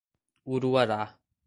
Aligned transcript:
Uruará 0.45 1.13